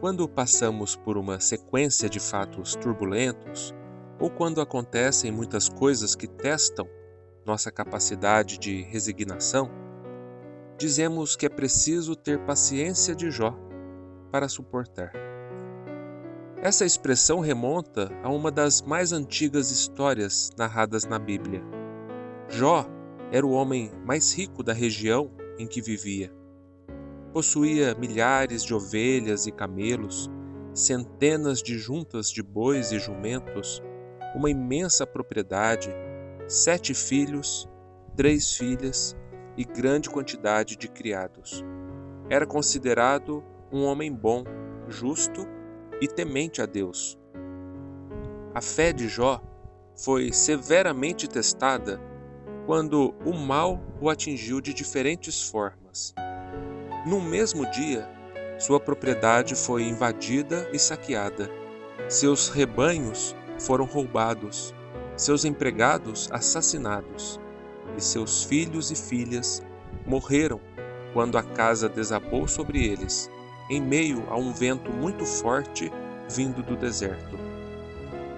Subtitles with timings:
[0.00, 3.74] Quando passamos por uma sequência de fatos turbulentos,
[4.18, 6.88] ou quando acontecem muitas coisas que testam
[7.44, 9.70] nossa capacidade de resignação,
[10.78, 13.54] dizemos que é preciso ter paciência de Jó
[14.32, 15.12] para suportar.
[16.62, 21.62] Essa expressão remonta a uma das mais antigas histórias narradas na Bíblia.
[22.48, 22.86] Jó
[23.30, 26.39] era o homem mais rico da região em que vivia.
[27.32, 30.28] Possuía milhares de ovelhas e camelos,
[30.74, 33.80] centenas de juntas de bois e jumentos,
[34.34, 35.90] uma imensa propriedade,
[36.48, 37.68] sete filhos,
[38.16, 39.16] três filhas
[39.56, 41.64] e grande quantidade de criados.
[42.28, 44.42] Era considerado um homem bom,
[44.88, 45.46] justo
[46.00, 47.16] e temente a Deus.
[48.52, 49.40] A fé de Jó
[49.94, 52.00] foi severamente testada
[52.66, 56.12] quando o mal o atingiu de diferentes formas.
[57.06, 58.06] No mesmo dia,
[58.58, 61.50] sua propriedade foi invadida e saqueada,
[62.10, 64.74] seus rebanhos foram roubados,
[65.16, 67.40] seus empregados assassinados,
[67.96, 69.62] e seus filhos e filhas
[70.06, 70.60] morreram
[71.14, 73.30] quando a casa desabou sobre eles
[73.70, 75.90] em meio a um vento muito forte
[76.28, 77.38] vindo do deserto.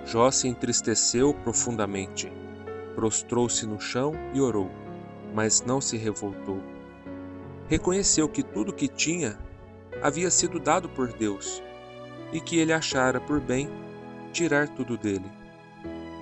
[0.06, 2.30] Jó se entristeceu profundamente,
[2.94, 4.70] prostrou-se no chão e orou,
[5.34, 6.60] mas não se revoltou.
[7.72, 9.38] Reconheceu que tudo que tinha
[10.02, 11.62] havia sido dado por Deus
[12.30, 13.66] e que ele achara por bem
[14.30, 15.24] tirar tudo dele.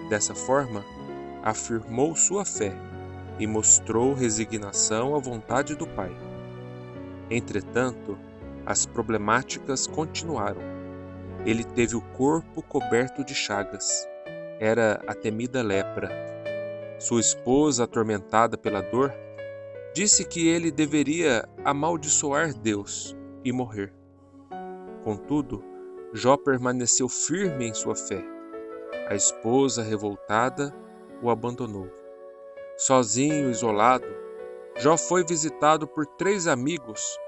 [0.09, 0.85] Dessa forma,
[1.43, 2.73] afirmou sua fé
[3.37, 6.17] e mostrou resignação à vontade do Pai.
[7.29, 8.17] Entretanto,
[8.65, 10.63] as problemáticas continuaram.
[11.45, 14.07] Ele teve o corpo coberto de chagas.
[14.61, 16.13] Era a temida lepra.
[17.01, 19.13] Sua esposa, atormentada pela dor,
[19.93, 23.93] disse que ele deveria amaldiçoar Deus e morrer.
[25.05, 25.65] Contudo,
[26.13, 28.25] Jó permaneceu firme em sua fé.
[29.09, 30.75] A esposa, revoltada,
[31.23, 31.89] o abandonou.
[32.77, 34.07] Sozinho, isolado,
[34.77, 37.19] Jó foi visitado por três amigos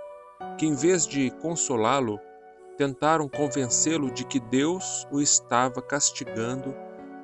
[0.59, 2.19] que, em vez de consolá-lo,
[2.77, 6.75] tentaram convencê-lo de que Deus o estava castigando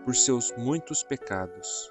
[0.04, 1.91] por seus muitos pecados.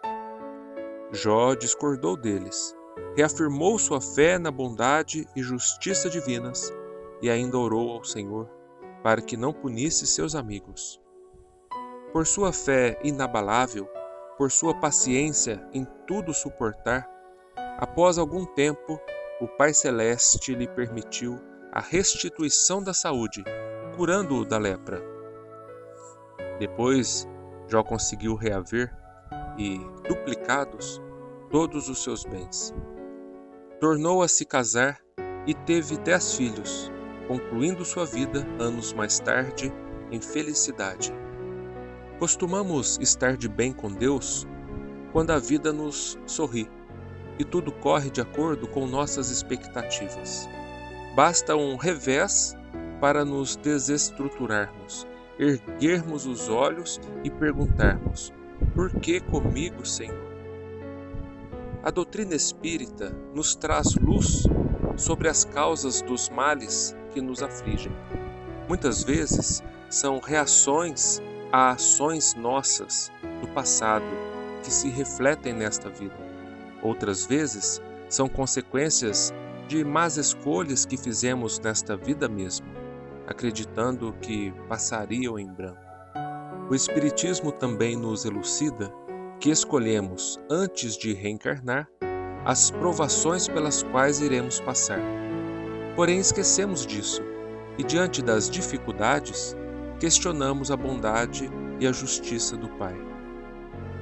[1.12, 2.76] Jó discordou deles,
[3.16, 6.72] reafirmou sua fé na bondade e justiça divinas
[7.22, 8.50] e ainda orou ao Senhor
[9.03, 11.02] para que não punisse seus amigos.
[12.12, 13.88] Por sua fé inabalável,
[14.38, 17.07] por sua paciência em tudo suportar,
[17.78, 19.00] após algum tempo
[19.40, 21.40] o Pai Celeste lhe permitiu
[21.72, 23.44] a restituição da saúde,
[23.96, 25.02] curando-o da lepra.
[26.59, 27.28] Depois,
[27.68, 28.96] Jó conseguiu reaver
[29.57, 31.02] e, duplicados,
[31.50, 32.74] todos os seus bens.
[33.80, 35.00] Tornou a se casar
[35.46, 36.91] e teve dez filhos,
[37.28, 39.72] concluindo sua vida anos mais tarde
[40.12, 41.13] em felicidade.
[42.19, 44.47] Costumamos estar de bem com Deus
[45.12, 46.69] quando a vida nos sorri
[47.40, 50.50] e tudo corre de acordo com nossas expectativas.
[51.16, 52.56] Basta um revés
[53.00, 55.07] para nos desestruturarmos,
[55.38, 58.34] erguermos os olhos e perguntarmos:
[58.74, 60.37] Por que comigo, Senhor?
[61.88, 64.44] A doutrina espírita nos traz luz
[64.98, 67.94] sobre as causas dos males que nos afligem.
[68.68, 73.09] Muitas vezes são reações a ações nossas
[73.40, 74.03] do passado
[74.66, 76.18] que se refletem nesta vida.
[76.84, 79.34] Outras vezes, são consequências
[79.69, 82.68] de más escolhas que fizemos nesta vida mesmo,
[83.25, 85.80] acreditando que passariam em branco.
[86.69, 88.94] O Espiritismo também nos elucida
[89.40, 91.88] que escolhemos, antes de reencarnar,
[92.44, 95.00] as provações pelas quais iremos passar.
[95.96, 97.22] Porém, esquecemos disso
[97.78, 99.56] e, diante das dificuldades,
[100.00, 101.50] questionamos a bondade
[101.80, 102.95] e a justiça do Pai.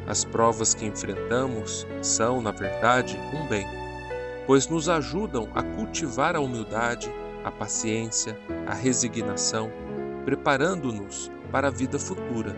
[0.07, 3.65] As provas que enfrentamos são, na verdade, um bem,
[4.45, 7.11] pois nos ajudam a cultivar a humildade,
[7.43, 9.71] a paciência, a resignação,
[10.23, 12.55] preparando-nos para a vida futura.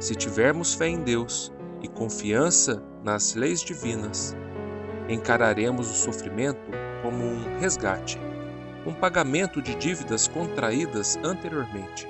[0.00, 1.52] Se tivermos fé em Deus
[1.82, 4.36] e confiança nas leis divinas,
[5.08, 6.70] encararemos o sofrimento
[7.02, 8.18] como um resgate,
[8.86, 12.06] um pagamento de dívidas contraídas anteriormente.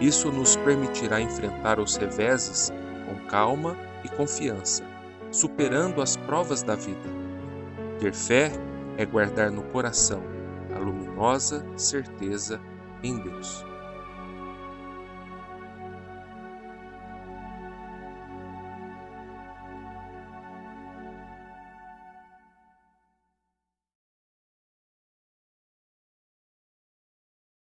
[0.00, 2.70] Isso nos permitirá enfrentar os reveses
[3.06, 4.84] com calma e confiança,
[5.30, 7.08] superando as provas da vida.
[7.98, 8.50] Ter fé
[8.96, 10.22] é guardar no coração
[10.74, 12.60] a luminosa certeza
[13.02, 13.71] em Deus.